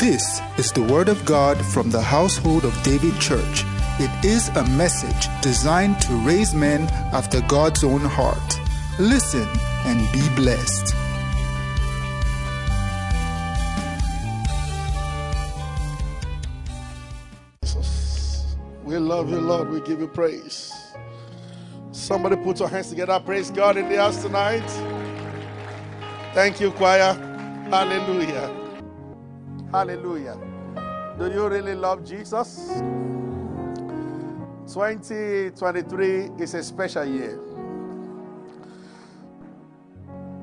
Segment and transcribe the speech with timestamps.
[0.00, 3.64] This is the Word of God from the household of David Church.
[3.98, 8.58] It is a message designed to raise men after God's own heart.
[8.98, 9.46] Listen
[9.84, 10.94] and be blessed.
[18.82, 19.68] We love you, Lord.
[19.68, 20.72] We give you praise.
[21.92, 23.20] Somebody put your hands together.
[23.20, 24.66] Praise God in the house tonight.
[26.32, 27.12] Thank you, choir.
[27.68, 28.59] Hallelujah.
[29.72, 30.36] Hallelujah.
[31.16, 32.80] Do you really love Jesus?
[34.72, 37.38] 2023 is a special year.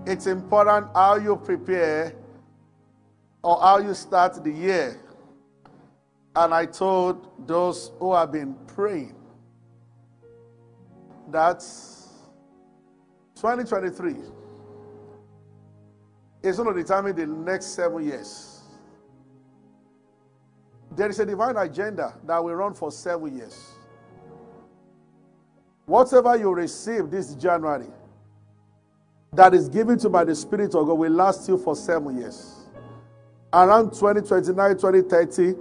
[0.05, 2.13] It's important how you prepare
[3.43, 4.97] or how you start the year.
[6.33, 9.15] And I told those who have been praying
[11.31, 11.59] that
[13.35, 14.15] 2023
[16.43, 18.56] is going to determine the next seven years.
[20.97, 23.75] There is a divine agenda that will run for seven years.
[25.85, 27.85] Whatever you receive this January
[29.31, 32.65] that is given to by the Spirit of God will last you for seven years.
[33.53, 35.53] Around 2029, 2030,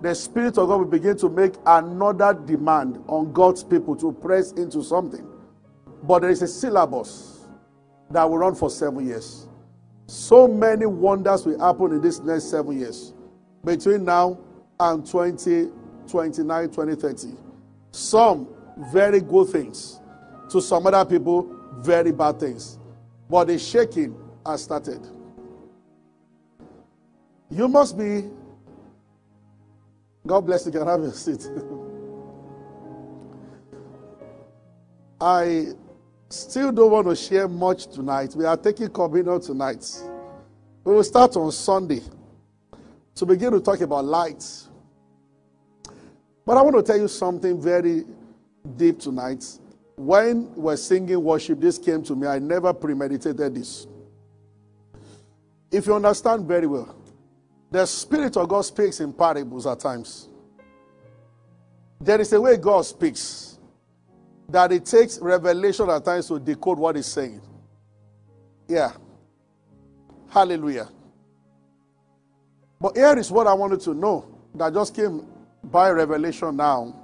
[0.00, 4.52] the Spirit of God will begin to make another demand on God's people to press
[4.52, 5.28] into something.
[6.02, 7.46] But there is a syllabus
[8.10, 9.48] that will run for seven years.
[10.06, 13.12] So many wonders will happen in this next seven years
[13.62, 14.38] between now
[14.80, 17.36] and 2029, 2030.
[17.90, 18.48] Some
[18.92, 20.00] very good things,
[20.50, 22.78] to some other people, very bad things.
[23.28, 25.06] But the shaking has started.
[27.50, 28.24] You must be
[30.28, 30.72] God bless you.
[30.72, 31.48] Can have your seat.
[35.20, 35.68] I
[36.28, 38.36] still don't want to share much tonight.
[38.36, 39.90] We are taking communion tonight.
[40.84, 42.02] We will start on Sunday
[43.14, 44.44] to begin to talk about light.
[46.48, 48.06] But I want to tell you something very
[48.74, 49.44] deep tonight.
[49.96, 52.26] When we're singing worship, this came to me.
[52.26, 53.86] I never premeditated this.
[55.70, 56.96] If you understand very well,
[57.70, 60.30] the Spirit of God speaks in parables at times.
[62.00, 63.58] There is a way God speaks
[64.48, 67.42] that it takes revelation at times to decode what He's saying.
[68.66, 68.92] Yeah.
[70.30, 70.88] Hallelujah.
[72.80, 74.24] But here is what I wanted to know
[74.54, 75.26] that just came
[75.64, 76.94] by revelation now.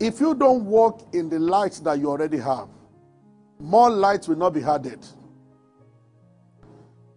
[0.00, 2.68] If you don't walk in the light that you already have,
[3.60, 5.04] more light will not be added.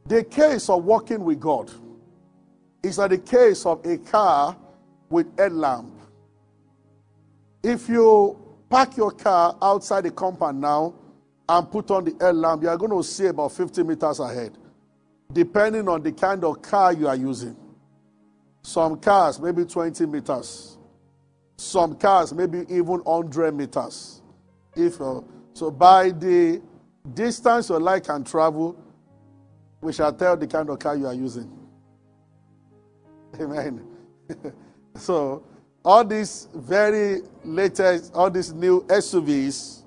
[0.05, 1.71] The case of walking with God
[2.83, 4.55] is like the case of a car
[5.09, 5.93] with headlamp.
[7.63, 8.39] If you
[8.69, 10.93] park your car outside the compound now
[11.49, 14.55] and put on the headlamp, you are going to see about 50 meters ahead,
[15.33, 17.55] depending on the kind of car you are using.
[18.65, 20.79] Some cars, maybe 20 meters.
[21.55, 24.23] Some cars, maybe even 100 meters.
[24.75, 25.21] If uh,
[25.53, 26.63] so, by the
[27.13, 28.75] distance your light can travel,
[29.81, 31.47] we shall tell the kind of car you are using.
[33.39, 33.85] Amen.
[34.95, 35.43] so,
[35.83, 39.83] all these very latest, all these new SUVs,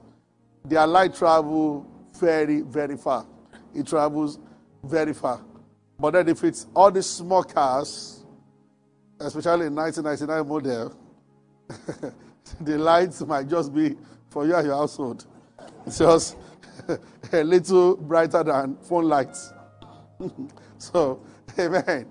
[0.64, 3.26] their light travel very, very far.
[3.74, 4.38] It travels
[4.84, 5.42] very far.
[5.98, 8.17] But then if it's all these small cars,
[9.20, 10.96] especially in 1999 model,
[12.60, 13.96] the lights might just be
[14.30, 15.26] for you and your household.
[15.86, 16.36] It's just
[17.32, 19.52] a little brighter than phone lights.
[20.78, 21.22] so,
[21.58, 22.06] amen.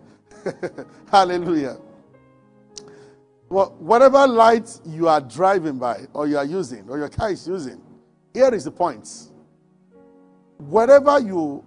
[1.12, 1.78] Hallelujah.
[3.50, 7.48] Well, whatever light you are driving by, or you are using, or your car is
[7.48, 7.82] using,
[8.34, 9.10] here is the point.
[10.58, 11.64] Wherever you,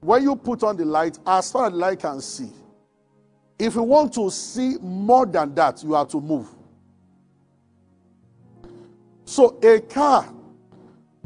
[0.00, 2.50] when you put on the light, as far as the light can see,
[3.58, 6.46] if you want to see more than that, you have to move.
[9.24, 10.32] So a car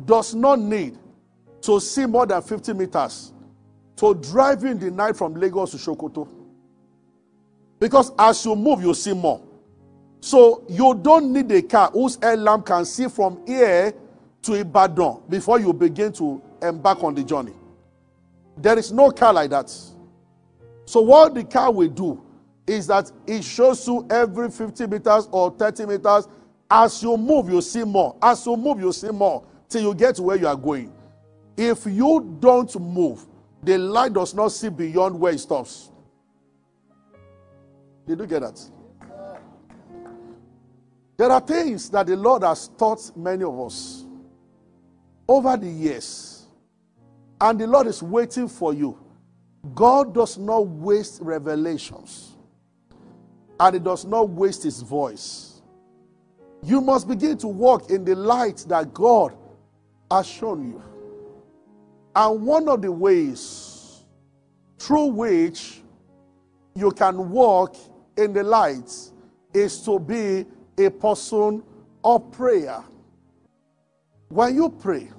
[0.05, 0.97] does not need
[1.63, 3.33] to see more than 50 meters
[3.97, 6.27] to drive in the night from Lagos to Sokoto.
[7.79, 9.43] Because as you move, you see more.
[10.21, 13.93] So you don't need a car whose headlamp can see from here
[14.43, 17.55] to Ibadan before you begin to embark on the journey.
[18.57, 19.71] There is no car like that.
[20.85, 22.23] So what the car will do
[22.71, 26.29] is that it shows you every 50 meters or 30 meters.
[26.71, 28.17] As you move, you see more.
[28.23, 30.93] As you move, you see more till you get to where you are going.
[31.57, 33.27] If you don't move,
[33.63, 35.91] the light does not see beyond where it stops.
[38.07, 38.61] Did you get that?
[41.17, 44.07] There are things that the Lord has taught many of us
[45.29, 46.47] over the years.
[47.41, 48.97] And the Lord is waiting for you
[49.75, 52.30] God does not waste revelations
[53.61, 55.63] and He does not waste His voice.
[56.65, 59.37] You must begin to walk in the light that God
[60.11, 60.83] has shown you.
[62.17, 64.03] And one of the ways
[64.79, 65.83] through which
[66.75, 67.77] you can walk
[68.17, 68.91] in the light
[69.55, 70.47] is to be
[70.79, 71.63] a person
[72.03, 72.83] of prayer.
[74.29, 75.11] When you pray,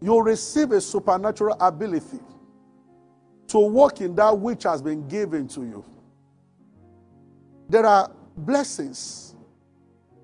[0.00, 2.20] you receive a supernatural ability
[3.48, 5.84] to walk in that which has been given to you.
[7.68, 9.34] There are blessings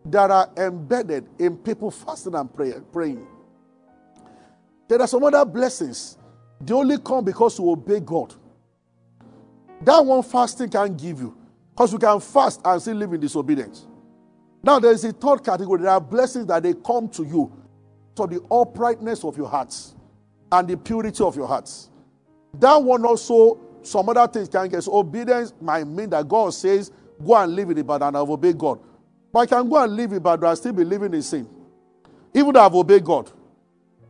[0.04, 2.52] that are embedded in people fasting and
[2.92, 3.26] praying.
[4.88, 6.16] There are some other blessings.
[6.60, 8.34] They only come because you obey God.
[9.82, 11.36] That one fasting can give you.
[11.70, 13.86] Because you can fast and still live in disobedience.
[14.62, 15.82] Now there is a third category.
[15.82, 17.52] There are blessings that they come to you
[18.16, 19.94] for the uprightness of your hearts
[20.50, 21.90] and the purity of your hearts.
[22.54, 24.82] That one also, some other things can get.
[24.82, 26.90] So obedience might mean that God says,
[27.24, 28.78] go and live in Ibadan I've obeyed God.
[29.32, 31.48] But I can go and live in Ibadan and still be living in sin.
[32.34, 33.30] Even though I've obeyed God.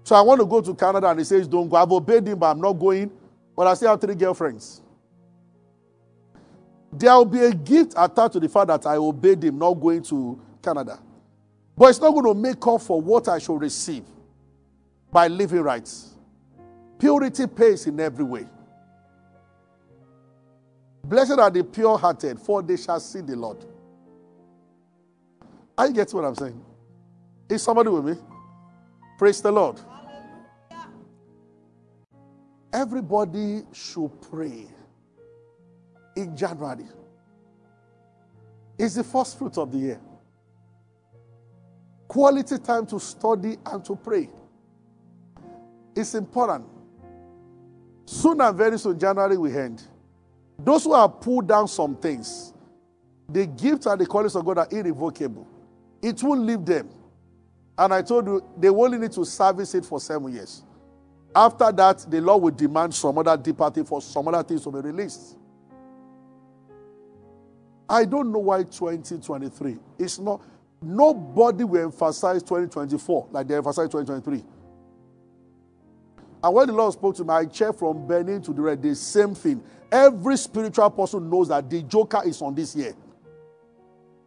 [0.05, 1.77] So I want to go to Canada and he says, don't go.
[1.77, 3.11] I've obeyed him, but I'm not going.
[3.57, 4.81] But I still have three girlfriends.
[6.93, 10.03] There will be a gift attached to the fact that I obeyed him, not going
[10.05, 10.99] to Canada.
[11.77, 14.05] But it's not going to make up for what I should receive
[15.13, 15.89] by living right.
[16.99, 18.47] Purity pays in every way.
[21.05, 23.65] Blessed are the pure hearted, for they shall see the Lord.
[25.77, 26.65] Are you getting what I'm saying?
[27.49, 28.15] Is somebody with me?
[29.19, 29.81] Praise the Lord.
[32.73, 34.67] Everybody should pray
[36.17, 36.87] in January.
[38.79, 40.01] It's the first fruit of the year.
[42.07, 44.29] Quality time to study and to pray.
[45.95, 46.65] It's important.
[48.05, 49.83] Soon and very soon, January will end.
[50.59, 52.53] Those who have pulled down some things,
[53.29, 55.47] the gifts and the callings of God are irrevocable.
[56.03, 56.89] It will leave them.
[57.77, 60.63] And I told you, they only need to service it for seven years.
[61.35, 64.81] After that, the Lord will demand some other deeper for some other things to be
[64.81, 65.37] released.
[67.89, 69.79] I don't know why 2023.
[69.99, 70.43] It's not,
[70.83, 74.45] nobody will emphasize 2024 like they emphasize 2023.
[76.43, 78.95] And when the Lord spoke to me, I checked from Benin to the red, the
[78.95, 79.63] same thing.
[79.91, 82.95] Every spiritual person knows that the joker is on this year.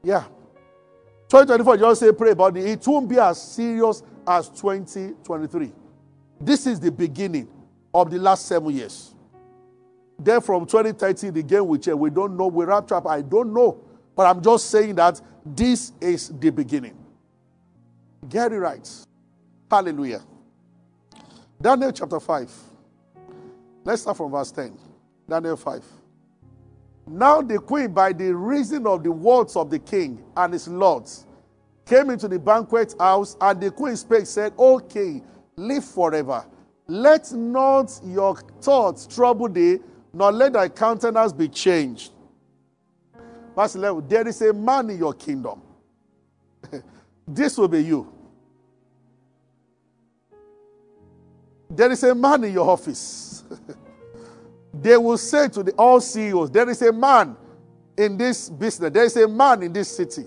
[0.03, 0.23] Yeah.
[1.29, 2.65] 2024, just say pray about it.
[2.65, 5.71] It won't be as serious as 2023.
[6.41, 7.47] This is the beginning
[7.93, 9.13] of the last seven years.
[10.19, 11.97] Then from 2030, the game will change.
[11.97, 12.47] We don't know.
[12.47, 13.07] We wrap up.
[13.07, 13.79] I don't know.
[14.15, 16.97] But I'm just saying that this is the beginning.
[18.27, 18.87] Get it right.
[19.69, 20.21] Hallelujah.
[21.61, 22.51] Daniel chapter 5.
[23.83, 24.77] Let's start from verse 10.
[25.29, 25.83] Daniel 5.
[27.07, 31.27] Now the queen, by the reason of the words of the king and his lords,
[31.85, 35.23] came into the banquet house, and the queen spake, said, O king,
[35.55, 36.45] live forever.
[36.87, 39.79] Let not your thoughts trouble thee,
[40.13, 42.11] nor let thy countenance be changed.
[43.55, 45.61] Verse 11 There is a man in your kingdom.
[47.27, 48.11] this will be you.
[51.75, 53.43] There is a man in your office.
[54.73, 57.37] they will say to the all CEOs, There is a man
[57.97, 60.25] in this business, there is a man in this city.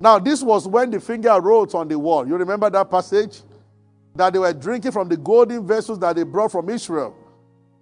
[0.00, 2.26] Now, this was when the finger wrote on the wall.
[2.26, 3.40] You remember that passage?
[4.14, 7.16] That they were drinking from the golden vessels that they brought from Israel.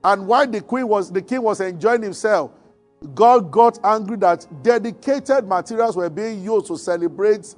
[0.05, 2.52] And while the queen was the king was enjoying himself,
[3.14, 7.55] God got angry that dedicated materials were being used to celebrate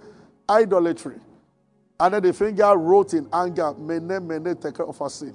[0.49, 1.17] idolatry.
[2.01, 5.35] And then the finger wrote in anger, Mene, Mene, Tekel Upharsin.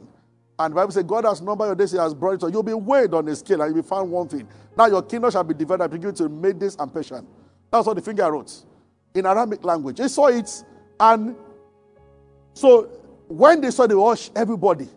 [0.60, 2.42] And the Bible says, God has numbered your days, He has brought it.
[2.42, 4.48] So you'll be weighed on a scale and you'll be found one thing.
[4.78, 7.28] Now your kingdom shall be divided between to Medes and Persian.
[7.72, 8.54] That's what the finger wrote
[9.14, 9.98] in Aramaic language.
[9.98, 10.64] They saw it,
[11.00, 11.36] and
[12.54, 12.84] so
[13.28, 14.88] when they saw the wash, everybody,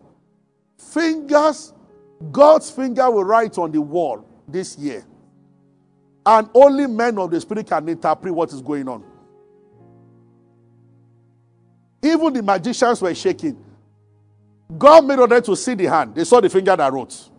[0.79, 1.73] fingers
[2.33, 5.05] God's finger will write on the wall this year.
[6.25, 9.05] And only men of the Spirit can interpret what is going on.
[12.03, 13.63] Even the magicians were shaking.
[14.77, 16.15] God made them to see the hand.
[16.15, 17.31] They saw the finger that wrote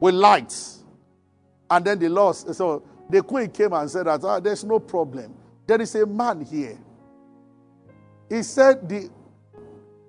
[0.00, 0.84] with lights.
[1.70, 2.54] And then they lost.
[2.54, 5.34] so the queen came and said that oh, there's no problem.
[5.66, 6.78] There is a man here.
[8.28, 9.10] He said the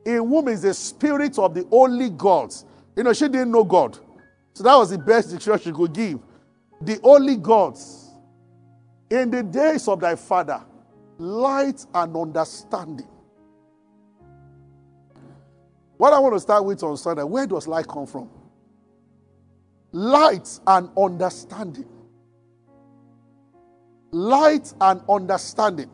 [0.05, 2.65] in whom is the spirit of the only gods.
[2.95, 3.97] You know, she didn't know God.
[4.53, 6.19] So that was the best the church could give.
[6.81, 8.09] The only gods
[9.09, 10.61] in the days of thy father,
[11.17, 13.07] light and understanding.
[15.99, 18.31] What I want to start with on Sunday, where does light come from?
[19.91, 21.87] light and understanding.
[24.11, 25.89] Light and understanding.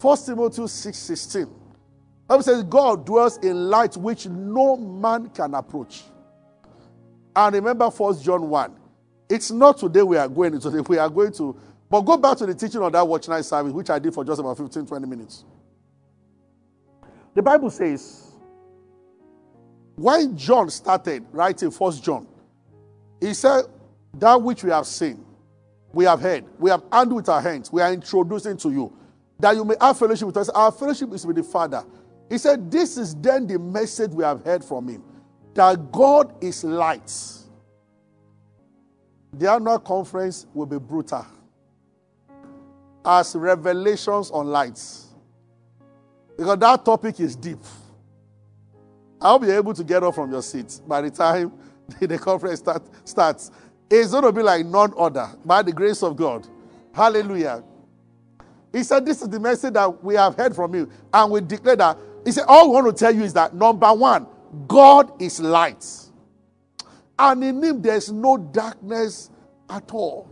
[0.00, 1.46] 1 Timothy 6 16.
[2.26, 6.04] Bible says, God dwells in light which no man can approach.
[7.36, 8.76] And remember 1 John 1.
[9.28, 11.58] It's not today we are going into we are going to,
[11.90, 14.24] but go back to the teaching of that watch night service, which I did for
[14.24, 15.44] just about 15, 20 minutes.
[17.34, 18.33] The Bible says,
[19.96, 22.26] when John started writing First John,
[23.20, 23.64] he said,
[24.14, 25.24] That which we have seen,
[25.92, 28.92] we have heard, we have handled with our hands, we are introducing to you,
[29.38, 30.48] that you may have fellowship with us.
[30.48, 31.84] Our fellowship is with the Father.
[32.28, 35.02] He said, This is then the message we have heard from him
[35.54, 37.12] that God is light.
[39.32, 41.26] The annual conference will be brutal
[43.04, 45.08] as revelations on lights.
[46.36, 47.58] Because that topic is deep.
[49.20, 51.52] I'll be able to get up from your seat by the time
[52.00, 53.50] the conference start, starts.
[53.90, 56.46] It's going to be like none other by the grace of God.
[56.92, 57.62] Hallelujah.
[58.72, 60.90] He said, This is the message that we have heard from you.
[61.12, 61.98] And we declare that.
[62.24, 64.26] He said, All we want to tell you is that number one,
[64.66, 65.84] God is light.
[67.18, 69.30] And in him there's no darkness
[69.70, 70.28] at all.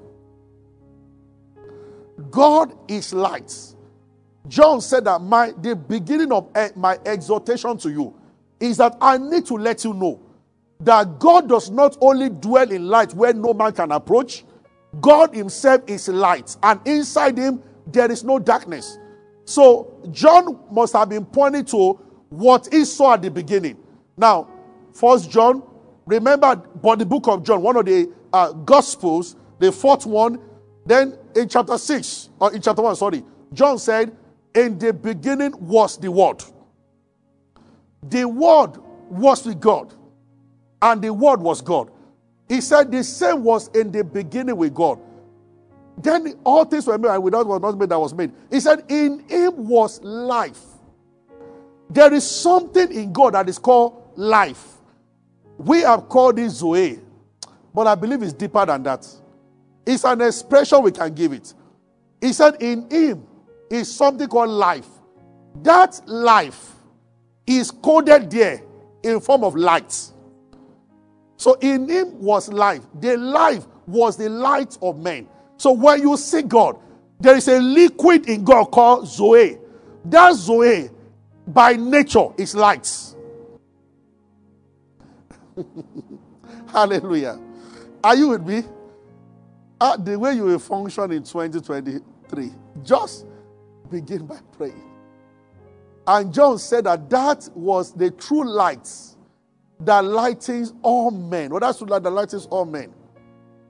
[2.31, 3.55] God is light.
[4.49, 8.15] John said that my the beginning of eh, my exhortation to you
[8.63, 10.21] is that I need to let you know
[10.81, 14.45] that God does not only dwell in light where no man can approach,
[15.01, 18.99] God Himself is light, and inside Him there is no darkness.
[19.45, 21.95] So, John must have been pointing to
[22.29, 23.77] what he saw at the beginning.
[24.17, 24.49] Now,
[24.93, 25.63] First John,
[26.07, 30.39] remember, but the book of John, one of the uh, Gospels, the fourth one,
[30.87, 34.17] then in chapter 6, or in chapter 1, sorry, John said,
[34.55, 36.45] In the beginning was the Word.
[38.09, 38.79] The Word
[39.09, 39.95] was with God,
[40.81, 41.91] and the Word was God.
[42.49, 44.99] He said the same was in the beginning with God.
[45.99, 48.33] Then all things were made, and without was not made that was made.
[48.51, 50.61] He said, In him was life.
[51.91, 54.79] There is something in God that is called life.
[55.59, 56.99] We have called it Zoe,
[57.75, 59.07] but I believe it's deeper than that.
[59.87, 61.53] It's an expression we can give it.
[62.21, 63.27] He said, In him
[63.71, 64.89] is something called life.
[65.63, 66.72] That life
[67.59, 68.63] is coded there
[69.03, 70.13] in form of light.
[71.37, 72.83] So in him was life.
[73.01, 75.29] The life was the light of men.
[75.57, 76.79] So when you see God,
[77.19, 79.59] there is a liquid in God called Zoe.
[80.05, 80.91] That Zoe,
[81.47, 82.89] by nature, is light.
[86.69, 87.39] Hallelujah.
[88.03, 88.63] Are you with me?
[89.81, 93.27] Uh, the way you will function in 2023, just
[93.91, 94.92] begin by praying.
[96.07, 98.89] And John said that that was the true light
[99.81, 101.51] that lightens all men.
[101.51, 102.93] Well, that's true light that lightens all men.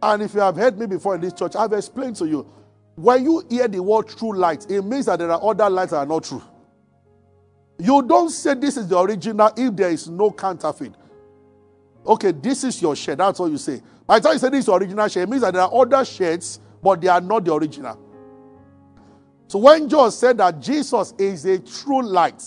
[0.03, 2.47] And if you have heard me before in this church, I've explained to you.
[2.97, 5.99] When you hear the word true light, it means that there are other lights that
[5.99, 6.43] are not true.
[7.79, 10.93] You don't say this is the original if there is no counterfeit.
[12.07, 13.19] Okay, this is your shed.
[13.19, 13.81] That's all you say.
[14.07, 16.05] By the time you say this is original shed, it means that there are other
[16.05, 17.99] sheds, but they are not the original.
[19.53, 22.43] So when John said that Jesus is a true light,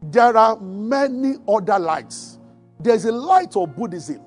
[0.00, 2.38] there are many other lights.
[2.80, 4.22] There's a light of Buddhism.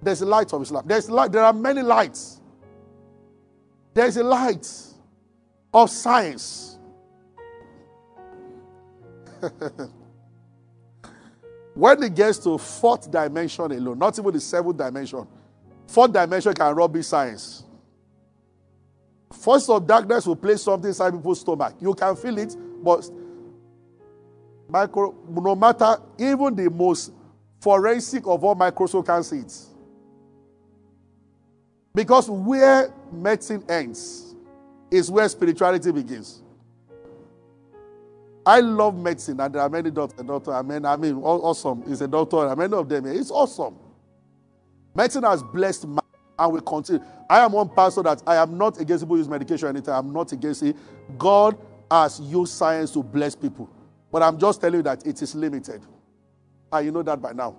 [0.00, 0.84] There's a light of Islam.
[0.86, 2.40] There's light, there are many lights.
[3.92, 4.66] There's a light
[5.74, 6.78] of science.
[11.74, 15.26] when it gets to fourth dimension alone, not even the seventh dimension,
[15.86, 17.63] fourth dimension can rubbish science.
[19.34, 21.74] Force of darkness will place something inside people's stomach.
[21.80, 23.10] You can feel it, but
[24.68, 27.12] micro, no matter even the most
[27.60, 29.54] forensic of all microscope can see it.
[31.94, 34.34] Because where medicine ends
[34.90, 36.42] is where spirituality begins.
[38.46, 40.26] I love medicine, and there are many doctors.
[40.26, 41.82] Doctor, I mean, I mean, awesome.
[41.86, 43.06] He's a doctor, and many of them.
[43.06, 43.76] It's awesome.
[44.94, 46.03] Medicine has blessed man
[46.38, 47.02] and will continue.
[47.28, 49.94] I am one pastor that I am not against people use medication anything.
[49.94, 50.76] I'm not against it.
[51.18, 51.56] God
[51.90, 53.68] has used science to bless people.
[54.10, 55.74] But I'm just telling you that it is limited.
[55.74, 55.86] And
[56.72, 57.56] ah, you know that by now.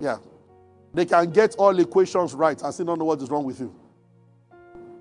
[0.00, 0.18] Yeah.
[0.94, 3.74] They can get all equations right and still not know what is wrong with you.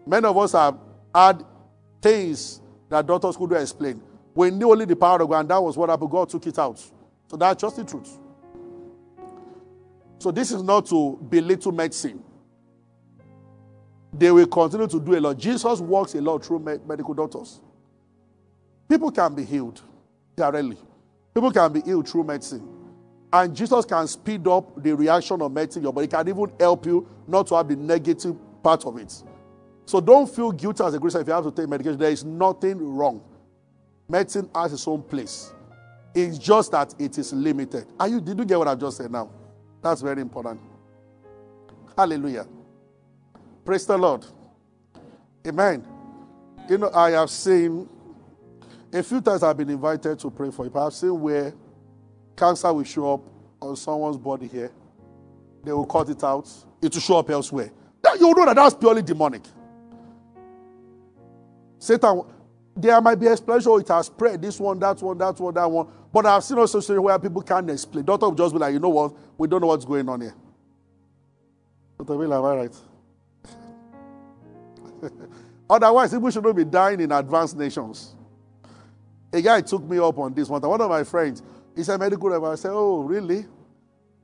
[0.06, 0.78] Many of us have
[1.14, 1.44] had
[2.02, 4.02] things that doctors couldn't explain.
[4.36, 6.12] We knew only the power of God, and that was what happened.
[6.12, 6.80] God took it out.
[7.28, 8.18] So that's just the truth.
[10.20, 12.24] So this is not to belittle medicine
[14.18, 15.38] they will continue to do a lot.
[15.38, 17.60] Jesus works a lot through medical doctors.
[18.90, 19.82] People can be healed
[20.36, 20.78] directly.
[21.34, 22.68] People can be healed through medicine.
[23.32, 26.06] And Jesus can speed up the reaction of medicine body.
[26.06, 29.14] It can even help you not to have the negative part of it.
[29.86, 32.00] So don't feel guilty as a Christian if you have to take medication.
[32.00, 33.22] There is nothing wrong.
[34.10, 35.54] Medicine has its own place.
[36.16, 37.86] It's just that it is limited.
[38.00, 39.30] Are you did you get what I've just said now?
[39.82, 40.60] That's very important.
[41.98, 42.48] Hallelujah.
[43.68, 44.26] Praise the Lord.
[45.46, 45.86] Amen.
[46.70, 47.90] You know, I have seen
[48.94, 50.72] a few times I've been invited to pray for you.
[50.74, 51.54] I've seen where
[52.38, 53.22] cancer will show up
[53.62, 54.72] on someone's body here.
[55.66, 56.50] They will cut it out.
[56.82, 57.70] It will show up elsewhere.
[58.18, 59.42] You know that that's purely demonic.
[61.78, 62.22] Satan,
[62.74, 63.70] there might be explanation.
[63.70, 64.42] Oh, it has spread.
[64.42, 65.90] This one, that one, that one, that one.
[66.14, 68.06] But I've seen also situations where people can't explain.
[68.06, 69.14] Doctor will just be like, you know what?
[69.38, 70.36] We don't know what's going on here.
[71.98, 72.16] Dr.
[72.16, 72.76] Will, am I right?
[75.70, 78.16] Otherwise, people shouldn't be dying in advanced nations.
[79.34, 80.62] A guy took me up on this one.
[80.62, 81.44] One of my friends,
[81.76, 82.42] he's a medical rep.
[82.44, 83.46] I said, Oh, really?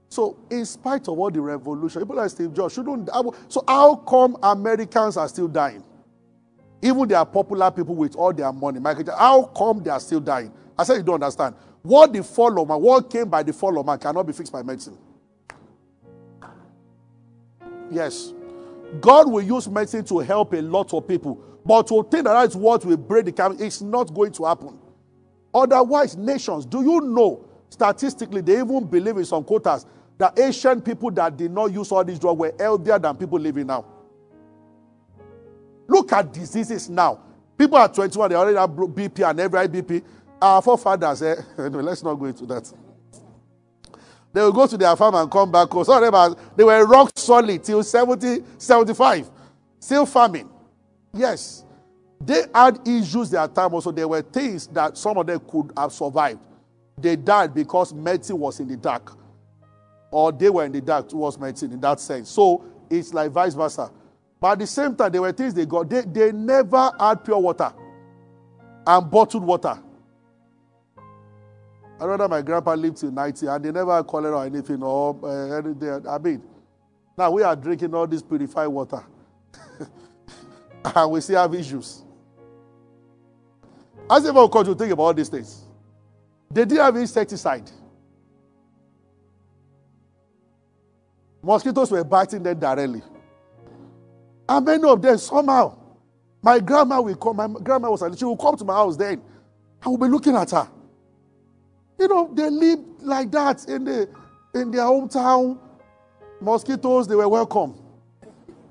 [0.09, 3.09] So, in spite of all the revolution, people like Steve Jobs shouldn't.
[3.47, 5.83] So, how come Americans are still dying?
[6.81, 8.79] Even they are popular people with all their money.
[8.79, 10.51] Michael, how come they are still dying?
[10.77, 11.55] I said, You don't understand.
[11.81, 14.53] What the fall of man, what came by the fall of man cannot be fixed
[14.53, 14.97] by medicine.
[17.91, 18.33] Yes.
[19.01, 21.41] God will use medicine to help a lot of people.
[21.65, 24.77] But to think that that's what will break the camp, it's not going to happen.
[25.53, 29.85] Otherwise, nations, do you know, statistically, they even believe in some quotas
[30.17, 33.67] that Asian people that did not use all these drugs were healthier than people living
[33.67, 33.85] now.
[35.87, 37.19] Look at diseases now.
[37.57, 40.03] People are 21, they already have BP and every BP.
[40.41, 41.35] Our forefathers, eh?
[41.57, 42.71] anyway, let's not go into that.
[44.33, 45.69] They will go to their farm and come back.
[45.71, 49.29] Some of them they were rock solid till 70, 75,
[49.79, 50.49] still farming.
[51.13, 51.63] Yes.
[52.19, 53.91] They had issues their time also.
[53.91, 56.39] There were things that some of them could have survived.
[56.97, 59.15] They died because medicine was in the dark.
[60.09, 62.29] Or they were in the dark towards medicine in that sense.
[62.29, 63.91] So it's like vice versa.
[64.39, 65.89] But at the same time, there were things they got.
[65.89, 67.71] They, they never had pure water
[68.85, 69.79] and bottled water.
[71.99, 75.57] I remember my grandpa lived till 90 and they never cholera or anything or uh,
[75.57, 76.07] anything.
[76.07, 76.43] I mean,
[77.17, 79.03] now we are drinking all this purified water.
[80.95, 82.03] and we still have issues.
[84.09, 85.63] As ever occurred to think about all these things.
[86.51, 87.69] They didn't have insecticide.
[91.41, 93.01] Mosquitoes were biting them directly.
[94.47, 95.77] And many of them somehow,
[96.41, 99.21] my grandma will come, my grandma was she will come to my house then.
[99.85, 100.69] I will be looking at her.
[102.03, 104.09] You know, they live like that in the
[104.53, 105.57] in their hometown.
[106.41, 107.75] Mosquitoes, they were welcome.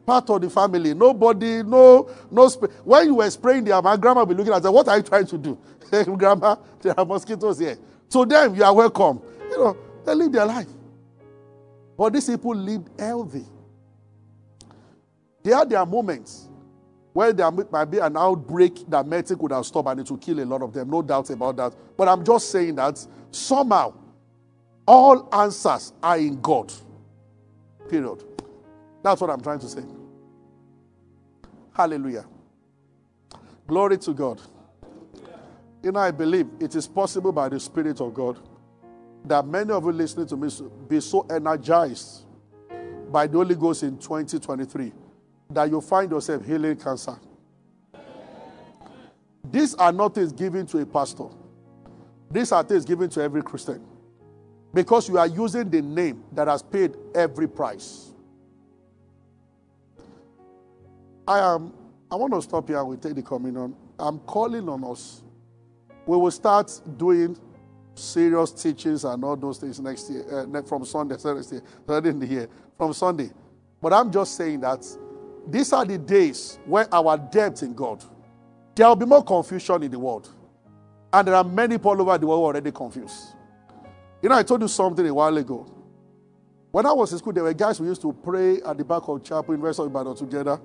[0.05, 0.93] Part of the family.
[0.93, 2.49] Nobody, no, no.
[2.85, 4.75] when you were spraying there, my grandma will be looking at them.
[4.75, 5.59] What are you trying to do?
[6.19, 7.79] grandma, there are mosquitoes here.
[8.11, 9.23] To them, you are welcome.
[9.51, 10.69] You know, they live their life.
[11.97, 13.47] But these people lived healthy.
[15.43, 16.51] There are their moments
[17.13, 20.41] where there might be an outbreak that medicine could have stopped and it will kill
[20.41, 20.91] a lot of them.
[20.91, 21.75] No doubt about that.
[21.97, 23.95] But I'm just saying that somehow
[24.87, 26.73] all answers are in God.
[27.89, 28.23] Period.
[29.03, 29.83] That's what I'm trying to say.
[31.75, 32.25] Hallelujah.
[33.67, 34.41] Glory to God.
[35.83, 38.39] You know, I believe it is possible by the Spirit of God
[39.25, 40.49] that many of you listening to me
[40.89, 42.23] be so energized
[43.11, 44.93] by the Holy Ghost in 2023
[45.51, 47.17] that you find yourself healing cancer.
[49.51, 51.27] These are not things given to a pastor.
[52.33, 53.85] These are things given to every Christian.
[54.73, 58.11] Because you are using the name that has paid every price.
[61.29, 61.75] I am
[62.11, 63.75] I want to stop here and we take the communion.
[63.99, 65.23] I'm calling on us.
[66.07, 67.39] We will start doing
[67.95, 71.57] serious teachings and all those things next year, uh, from Sunday, Thursday,
[71.89, 73.31] year, in the year, from Sunday.
[73.81, 74.85] But I'm just saying that
[75.47, 78.05] these are the days where our depth in God,
[78.75, 80.29] there will be more confusion in the world.
[81.13, 83.35] And there are many people over the world already confused.
[84.23, 85.67] You know, I told you something a while ago.
[86.71, 89.03] When I was in school, there were guys who used to pray at the back
[89.07, 90.59] of chapel in West of Ibadan together.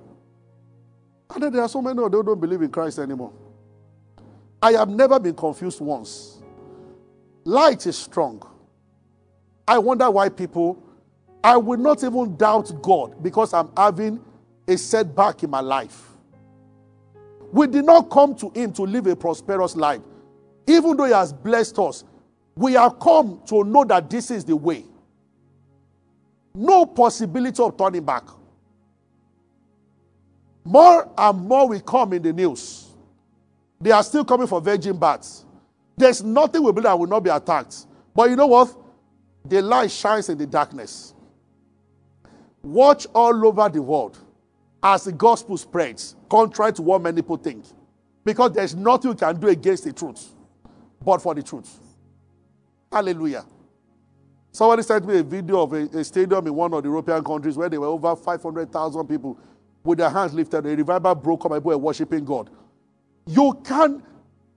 [1.34, 3.32] And then there are so many of them who don't believe in Christ anymore.
[4.62, 6.42] I have never been confused once.
[7.44, 8.42] Light is strong.
[9.66, 10.82] I wonder why people,
[11.44, 14.24] I will not even doubt God because I'm having
[14.66, 16.08] a setback in my life.
[17.52, 20.00] We did not come to Him to live a prosperous life.
[20.68, 22.04] Even though He has blessed us,
[22.54, 24.84] we have come to know that this is the way.
[26.54, 28.24] No possibility of turning back.
[30.64, 32.88] More and more will come in the news.
[33.80, 35.46] They are still coming for virgin births.
[35.96, 37.86] There's nothing we believe that will not be attacked.
[38.14, 38.76] But you know what?
[39.44, 41.14] The light shines in the darkness.
[42.62, 44.18] Watch all over the world
[44.82, 47.64] as the gospel spreads, contrary to what many people think.
[48.24, 50.34] Because there's nothing you can do against the truth,
[51.04, 51.78] but for the truth.
[52.90, 53.44] Hallelujah.
[54.50, 57.56] Somebody sent me a video of a, a, stadium in one of the European countries
[57.56, 59.38] where there were over 500,000 people
[59.84, 60.66] with their hands lifted.
[60.66, 62.50] A revival broke up, people were worshiping God.
[63.26, 64.02] You can't.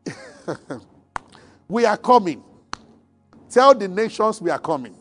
[1.68, 2.42] we are coming.
[3.50, 4.96] Tell the nations we are coming.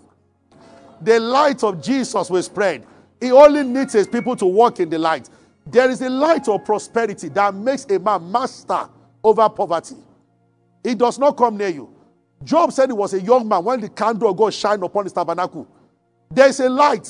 [1.01, 2.85] The light of Jesus will spread.
[3.21, 5.31] He only needs his people to walk in the light.
[5.67, 8.89] There is a light of prosperity that makes a man master
[9.23, 9.97] over poverty.
[10.83, 11.95] It does not come near you.
[12.43, 15.13] Job said he was a young man when the candle of God shined upon his
[15.13, 15.69] tabernacle.
[16.31, 17.09] There is a light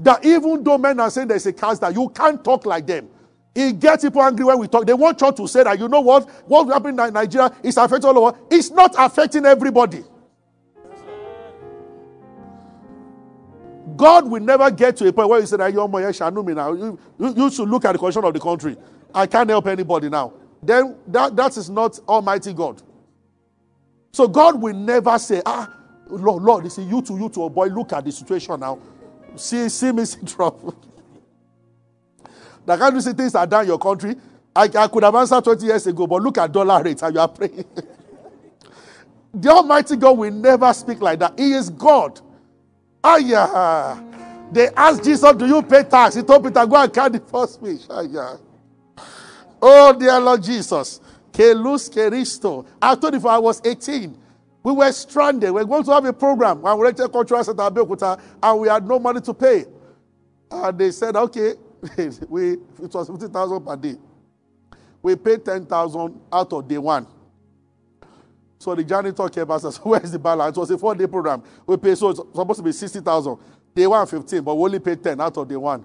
[0.00, 3.08] that even though men are saying there's a cast that you can't talk like them.
[3.54, 4.86] It gets people angry when we talk.
[4.86, 6.28] They want church to say that, you know what?
[6.46, 8.38] What's happening in Nigeria is affecting all over.
[8.50, 10.04] It's not affecting everybody.
[13.96, 16.72] God will never get to a point where you say that you're now.
[16.72, 18.76] You, you should look at the condition of the country.
[19.12, 20.34] I can't help anybody now.
[20.62, 22.80] Then that, that is not Almighty God.
[24.18, 25.72] So God will never say, ah,
[26.08, 28.76] Lord, Lord, see, you to you to a boy, look at the situation now.
[29.36, 30.74] See, see me in trouble.
[32.66, 34.16] Can't you see things are done in your country?
[34.56, 37.20] I, I could have answered 20 years ago, but look at dollar rates and you
[37.20, 37.64] are praying.
[39.34, 41.38] the Almighty God will never speak like that.
[41.38, 42.20] He is God.
[43.04, 44.02] Ah, yeah.
[44.50, 46.16] They asked Jesus, Do you pay tax?
[46.16, 47.82] He told Peter, Go and carry the first fish.
[49.62, 51.00] Oh, dear Lord Jesus.
[51.38, 52.66] Kelus Keristo.
[52.82, 54.18] I told you, I was 18.
[54.64, 55.52] We were stranded.
[55.52, 56.62] We were going to have a program.
[56.62, 59.64] We went to cultural center Abeokuta, and we had no money to pay.
[60.50, 61.54] And they said, okay,
[62.28, 63.94] we, it was 50,000 per day.
[65.00, 67.06] We paid 10,000 out of day one.
[68.58, 70.56] So the janitor came and said, where's the balance?
[70.56, 71.44] It was a four-day program.
[71.64, 73.38] We paid, so it's supposed to be 60,000.
[73.76, 75.84] Day one, 15, but we only paid 10 out of day one.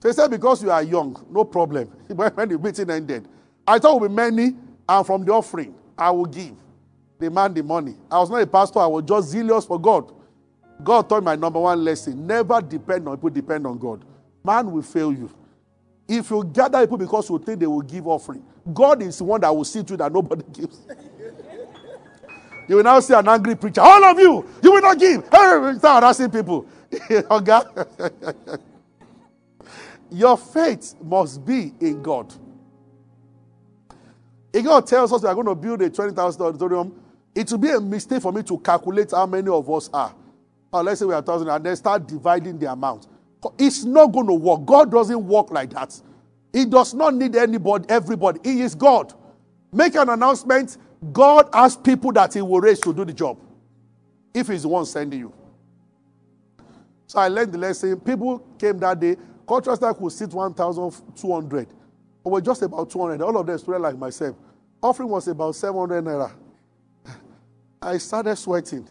[0.00, 1.86] So he said, because you are young, no problem.
[2.08, 3.26] when the meeting ended,
[3.66, 4.54] I thought it would be many,
[4.88, 6.54] and from the offering, I will give
[7.18, 7.94] the man the money.
[8.10, 10.12] I was not a pastor, I was just zealous for God.
[10.82, 14.04] God taught my number one lesson never depend on people, depend on God.
[14.44, 15.30] Man will fail you.
[16.08, 19.40] If you gather people because you think they will give offering, God is the one
[19.40, 20.80] that will see to that nobody gives.
[22.68, 23.80] you will now see an angry preacher.
[23.80, 25.22] All of you, you will not give.
[25.30, 26.66] Hey, start harassing people.
[30.10, 32.34] Your faith must be in God.
[34.52, 37.00] If God tells us we are going to build a 20,000 auditorium,
[37.34, 40.14] it will be a mistake for me to calculate how many of us are.
[40.72, 43.06] Or let's say we are 1,000 and then start dividing the amount.
[43.58, 44.64] It's not going to work.
[44.64, 45.98] God doesn't work like that.
[46.52, 48.40] He does not need anybody, everybody.
[48.44, 49.14] He is God.
[49.72, 50.76] Make an announcement.
[51.12, 53.38] God has people that He will raise to do the job.
[54.34, 55.32] If He's the one sending you.
[57.06, 57.98] So I learned the lesson.
[58.00, 59.16] People came that day.
[59.46, 61.68] Cultural staff could sit 1,200.
[62.22, 63.20] But we're just about 200.
[63.22, 64.36] All of them spread like myself.
[64.82, 66.32] Offering was about 700 naira.
[67.82, 68.88] I started sweating.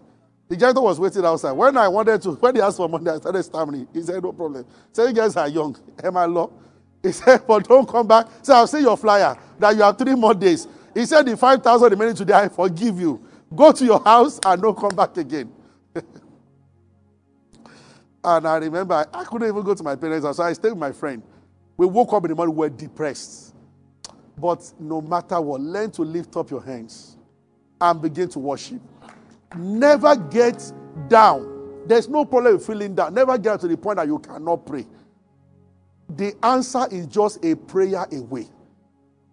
[0.51, 1.53] The janitor was waiting outside.
[1.53, 3.87] When I wanted to, when he asked for money, I started stammering.
[3.93, 4.65] He said, No problem.
[4.91, 5.77] Said, You guys are young.
[6.03, 6.49] Am I law?
[7.01, 8.27] He said, But don't come back.
[8.41, 10.67] So I'll see your flyer that you have three more days.
[10.93, 13.25] He said, The 5,000 remaining today, I forgive you.
[13.55, 15.49] Go to your house and don't come back again.
[15.95, 16.05] and
[18.47, 20.35] I remember I, I couldn't even go to my parents' house.
[20.35, 21.23] So I stayed with my friend.
[21.81, 23.55] We woke up in the morning, we were depressed.
[24.37, 27.17] But no matter what, learn to lift up your hands
[27.81, 28.79] and begin to worship.
[29.57, 30.71] Never get
[31.07, 31.81] down.
[31.87, 33.15] There's no problem with feeling down.
[33.15, 34.85] Never get to the point that you cannot pray.
[36.07, 38.47] The answer is just a prayer away.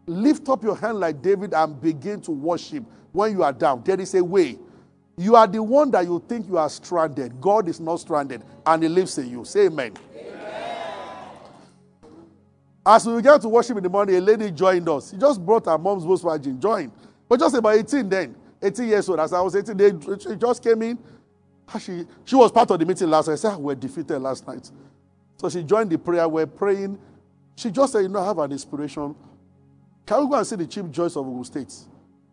[0.07, 2.83] Lift up your hand like David and begin to worship
[3.13, 3.83] when you are down.
[3.85, 4.59] There is a way.
[5.19, 7.43] You are the one that you think you are stranded.
[7.43, 9.45] God is not stranded and He lives in you.
[9.45, 9.93] Say amen.
[9.99, 10.08] amen.
[12.91, 15.11] As we began to worship in the morning, a lady joined us.
[15.11, 16.91] She just brought her mom's Volkswagen, joined.
[17.29, 18.35] But just about 18 then.
[18.63, 19.21] 18 years old.
[19.21, 20.99] As I was 18, they, she just came in.
[21.79, 23.35] She, she was part of the meeting last night.
[23.35, 24.71] I said, ah, we're defeated last night.
[25.37, 26.27] So she joined the prayer.
[26.27, 26.99] We're praying.
[27.57, 29.15] She just said, you know, I have an inspiration.
[30.07, 31.75] Can we go and see the Chief Justice of Ogun State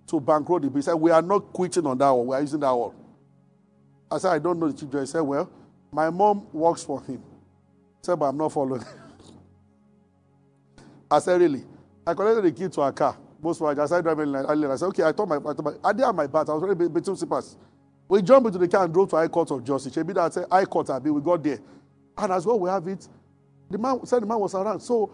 [0.08, 2.28] to bankroll the said, we are not quitting on that one.
[2.28, 2.96] We are using that one.
[4.10, 5.10] I said, I don't know the Chief Justice.
[5.10, 5.52] He said, well,
[5.92, 7.18] my mom works for him.
[7.18, 8.86] He said, but I'm not following.
[11.16, 11.64] I said, really?
[12.06, 13.18] I collected the key to her car.
[13.42, 14.72] Most of I started driving earlier.
[14.72, 16.50] I said, okay, I thought my, I, thought my, I did have my bat.
[16.50, 17.58] I was already between slippers.
[18.08, 19.94] We jumped into the car and drove to High Court of Justice.
[19.94, 21.10] She that said, High Court, Abi.
[21.10, 21.60] We got there.
[22.18, 23.08] And as well, we have it.
[23.70, 24.82] The man said the man was around.
[24.82, 25.12] So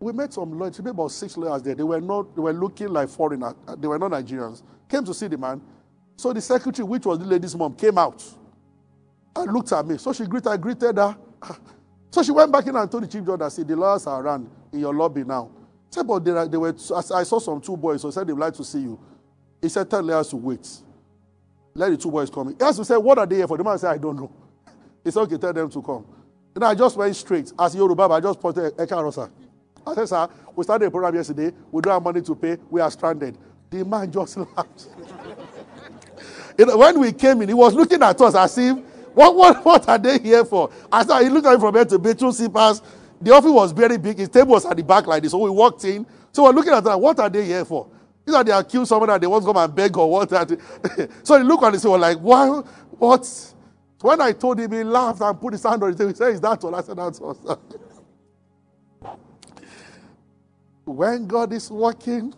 [0.00, 0.80] we met some lawyers.
[0.80, 1.74] We about six lawyers there.
[1.74, 3.54] They were not, they were looking like foreigners.
[3.78, 4.62] They were not Nigerians.
[4.88, 5.60] Came to see the man.
[6.16, 8.24] So the secretary, which was the lady's mom, came out.
[9.36, 9.98] and looked at me.
[9.98, 11.16] So she greeted, I greeted her.
[12.10, 14.22] So she went back in and told the chief judge that, see, the lawyers are
[14.22, 15.50] around in your lobby now.
[15.90, 18.64] Said, but they, they were, I saw some two boys, so said they'd like to
[18.64, 18.98] see you.
[19.62, 20.68] He said, tell lawyers to wait.
[21.74, 22.56] Let the two boys come in.
[22.56, 23.56] He asked say, what are they here for?
[23.56, 24.30] The man said, I don't know.
[25.04, 26.04] He said, okay, tell them to come.
[26.52, 27.52] Then I just went straight.
[27.58, 29.30] As Yoruba, I just pointed, Eka Rosa.
[29.86, 31.52] I said, sir, we started a program yesterday.
[31.70, 32.58] We don't have money to pay.
[32.68, 33.38] We are stranded.
[33.70, 34.88] The man just laughed.
[36.58, 38.76] you know, when we came in, he was looking at us as if
[39.14, 40.70] what, what, what are they here for?
[40.92, 42.32] I said, he looked at me from head to bed, two.
[43.20, 44.18] The office was very big.
[44.18, 45.32] His table was at the back like this.
[45.32, 46.06] So we walked in.
[46.32, 47.00] So we're looking at that.
[47.00, 47.88] What are they here for?
[48.26, 50.30] Either they accuse someone that they want to come and beg or what.
[51.24, 52.48] so he looked at us and was like, why?
[52.98, 53.54] What?
[54.00, 56.10] When I told him, he laughed and put his hand on his table.
[56.10, 56.74] He said, Is that all?
[56.74, 57.60] I said, That's all.
[60.84, 62.34] when God is working,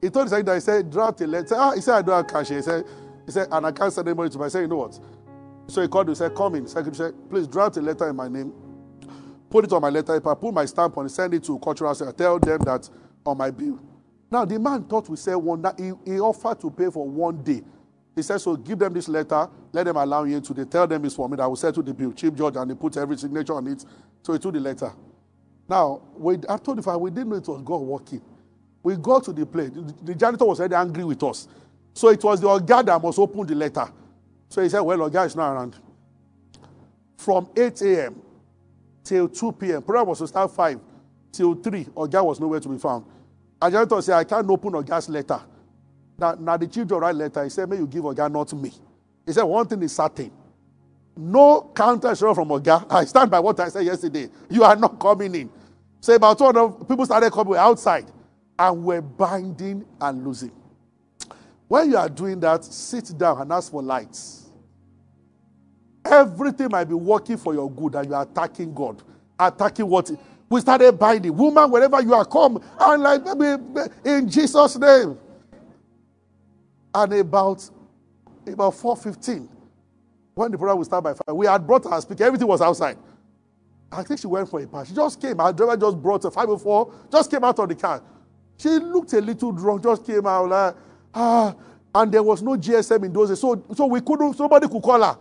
[0.00, 1.54] he told his secretary, he said, draft a letter.
[1.58, 2.48] Ah, he said, I don't have cash.
[2.48, 2.84] He said,
[3.26, 4.46] he said, and I can't send anybody to me.
[4.46, 4.98] I said, you know what?
[5.68, 6.66] So he called me, He said, Come in.
[6.66, 8.52] Secretary said, Please draft a letter in my name.
[9.50, 11.94] Put it on my letter paper, put my stamp on it, send it to cultural
[11.94, 12.12] center.
[12.12, 12.88] Tell them that
[13.26, 13.80] on my bill.
[14.30, 17.42] Now the man thought we said one that he, he offered to pay for one
[17.42, 17.62] day.
[18.14, 20.54] He said, So give them this letter, let them allow you into.
[20.54, 22.12] They tell them it's for me that I will settle the bill.
[22.12, 23.84] Chief Judge, and they put every signature on it.
[24.22, 24.92] So he took the letter.
[25.68, 28.20] Now, we, I told the we didn't know it was God working.
[28.82, 29.70] We got to the place.
[29.70, 31.48] The, the janitor was already angry with us.
[31.94, 33.88] So it was the guard that must open the letter.
[34.48, 35.76] So he said, Well, Oga is not around.
[37.16, 38.22] From 8 a.m.
[39.04, 39.82] till 2 p.m.
[39.82, 40.80] Prayer was to start 5
[41.32, 41.84] till 3.
[41.86, 43.04] Oga was nowhere to be found.
[43.60, 45.40] And janitor said, I can't open Oga's letter.
[46.18, 47.44] Now, now the children write letter.
[47.44, 48.72] He said, May you give Oga, not me.
[49.26, 50.30] He said, One thing is certain.
[51.16, 52.86] No counter show from Oga.
[52.90, 54.28] I stand by what I said yesterday.
[54.48, 55.50] You are not coming in.
[56.00, 58.06] So about 200 people started coming outside
[58.58, 60.52] and were binding and losing.
[61.68, 64.39] When you are doing that, sit down and ask for lights.
[66.04, 69.02] Everything might be working for your good and you are attacking God.
[69.38, 70.10] Attacking what?
[70.48, 71.36] We started binding.
[71.36, 72.62] Woman, wherever you are, come.
[72.78, 73.22] And like,
[74.04, 75.18] in Jesus' name.
[76.94, 77.68] And about,
[78.46, 79.48] about 4.15,
[80.34, 82.24] when the program will start by 5, we had brought our speaker.
[82.24, 82.98] Everything was outside.
[83.92, 84.88] I think she went for a pass.
[84.88, 85.40] She just came.
[85.40, 88.02] Our driver just brought her 504, just came out of the car.
[88.56, 90.74] She looked a little drunk, just came out like,
[91.14, 91.54] Ah,
[91.94, 93.40] and there was no GSM in those days.
[93.40, 95.18] So, so we couldn't, somebody could call her.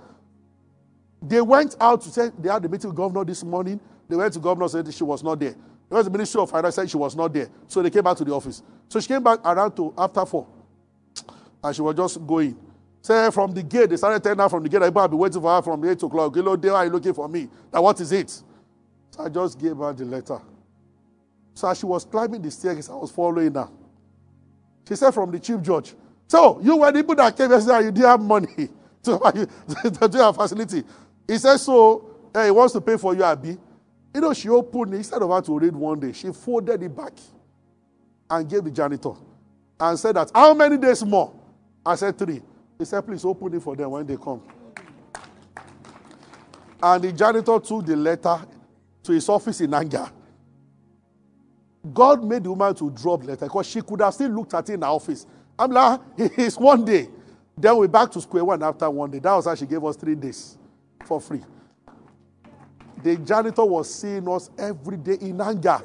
[1.22, 3.80] They went out to say they had the meeting with governor this morning.
[4.08, 5.56] They went to governor said she was not there.
[5.90, 7.50] There was the Ministry of Finance said she was not there.
[7.68, 8.64] So they came back to the office.
[8.88, 10.48] So she came back around to after four.
[11.64, 12.58] And she was just going.
[13.02, 15.56] Say from the gate, they started telling her from the gate, I've been waiting for
[15.56, 16.36] her from 8 o'clock.
[16.36, 17.50] Hello, there are you looking for me?
[17.74, 18.30] Now what is it?
[18.30, 18.44] So
[19.24, 20.40] I just gave her the letter.
[21.54, 23.70] So as she was climbing the staircase, I was following her.
[24.88, 25.94] She said from the chief judge.
[26.28, 28.48] So you were the people that came yesterday, you didn't have money
[29.04, 29.48] to,
[30.00, 30.84] to do your facility.
[31.30, 33.56] He said, so eh, he wants to pay for you, Abi.
[34.16, 36.96] You know, she opened it, instead of her to read one day, she folded it
[36.98, 37.14] back
[38.32, 39.12] and gave the janitor
[39.80, 41.32] and said that, how many days more?
[41.86, 42.42] I said three.
[42.80, 44.42] He said, please open it for them when they come.
[46.82, 48.40] And the janitor took the letter
[49.04, 50.10] to his office in anger
[51.94, 54.74] God made the woman to drop letter because she could have still looked at it
[54.74, 55.26] in her office.
[55.58, 57.08] I'm like, it's one day.
[57.58, 59.20] Then we back to square one after one day.
[59.20, 60.59] That was how she gave us three days
[61.06, 61.42] for free.
[63.04, 65.82] The janitor was seeing us every day in anger.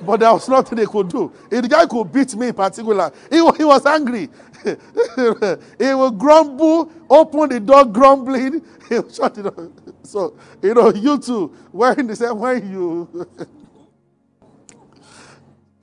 [0.00, 1.32] But there was nothing they could do.
[1.50, 4.28] If the guy could beat me in particular, he, he was angry.
[4.64, 9.70] he would grumble, open the door grumbling, he would shut it off.
[10.02, 13.26] So, you know, you too, when they say, when you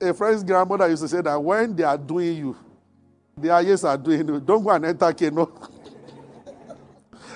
[0.00, 2.56] a friend's grandmother used to say that when they are doing you,
[3.36, 4.40] the ayes are doing you.
[4.40, 5.70] Don't go and enter Kano.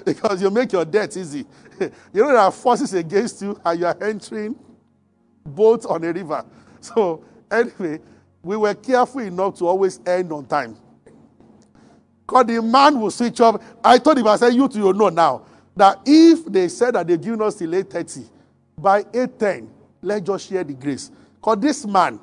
[0.05, 1.47] because you make your death easy.
[1.81, 4.57] you know there are forces against you and you are entering
[5.45, 6.45] boats on a river.
[6.83, 8.01] So anyway,
[8.43, 10.79] we were careful enough to always end on time.
[12.27, 13.63] Because the man will switch up.
[13.85, 15.45] I told him, I said, you two, you know now,
[15.77, 18.31] that if they said that they've given us till 8.30,
[18.79, 19.69] by 8.10,
[20.01, 21.11] let's just share the grace.
[21.35, 22.19] Because this man,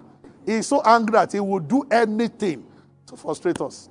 [0.48, 2.66] is so angry that he will do anything
[3.06, 3.90] to frustrate us.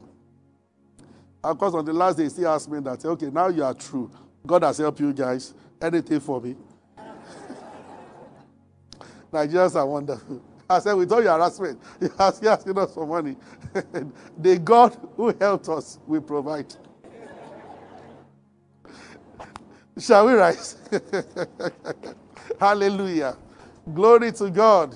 [1.43, 3.75] Of course, on the last day, he still asked me that, okay, now you are
[3.75, 4.11] true.
[4.47, 5.55] God has helped you guys.
[5.81, 6.57] Anything for me?
[9.33, 10.43] Nigerians are wonderful.
[10.69, 13.37] I said, with all your harassment, you asking us for money.
[14.39, 16.75] the God who helped us will provide.
[19.99, 20.77] Shall we rise?
[22.61, 23.37] Hallelujah.
[23.95, 24.95] Glory to God.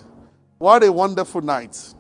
[0.58, 1.94] What a wonderful night.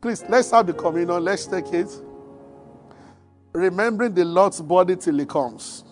[0.00, 1.22] Please, let's have the communion.
[1.22, 1.88] Let's take it.
[3.52, 5.84] Remembering the Lord's body till he comes.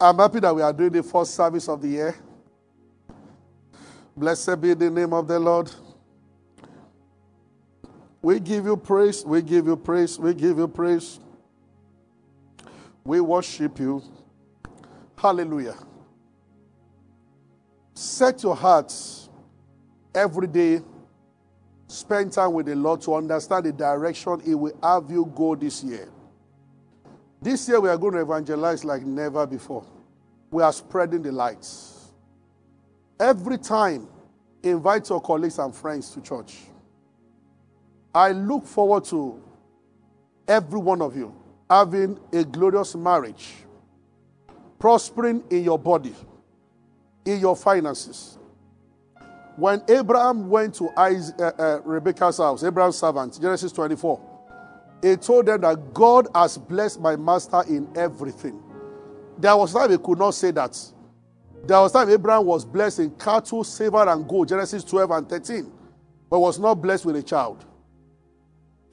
[0.00, 2.16] I'm happy that we are doing the first service of the year.
[4.16, 5.70] Blessed be the name of the Lord.
[8.22, 11.20] We give you praise, we give you praise, we give you praise.
[13.04, 14.02] We worship you.
[15.16, 15.76] Hallelujah.
[17.94, 19.28] Set your hearts
[20.14, 20.82] every day.
[21.90, 25.82] Spend time with the Lord to understand the direction He will have you go this
[25.82, 26.08] year.
[27.42, 29.84] This year, we are going to evangelize like never before.
[30.52, 32.12] We are spreading the lights.
[33.18, 34.06] Every time,
[34.62, 36.58] invite your colleagues and friends to church.
[38.14, 39.42] I look forward to
[40.46, 41.34] every one of you
[41.68, 43.48] having a glorious marriage,
[44.78, 46.14] prospering in your body,
[47.24, 48.38] in your finances.
[49.60, 54.18] When Abraham went to Isaac, uh, uh, Rebecca's house, Abraham's servant, Genesis 24,
[55.02, 58.58] he told them that God has blessed my master in everything.
[59.36, 60.78] There was time he could not say that.
[61.66, 65.70] There was time Abraham was blessed in cattle, silver, and gold, Genesis 12 and 13,
[66.30, 67.62] but was not blessed with a child.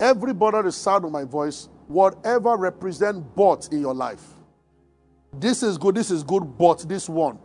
[0.02, 4.34] Everybody the sound of my voice, whatever represent but in your life.
[5.32, 7.40] This is good, this is good, but this one.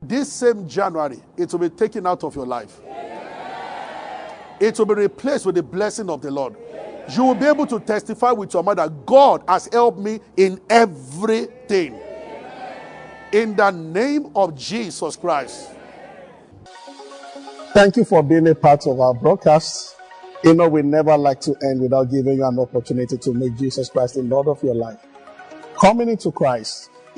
[0.00, 2.80] This same January, it will be taken out of your life.
[4.60, 6.56] It will be replaced with the blessing of the Lord.
[7.10, 11.98] You will be able to testify with your mother, God has helped me in everything.
[13.32, 15.70] In the name of Jesus Christ.
[17.72, 19.96] Thank you for being a part of our broadcast.
[20.44, 23.88] You know, we never like to end without giving you an opportunity to make Jesus
[23.88, 24.98] Christ the Lord of your life.
[25.80, 26.90] Coming into Christ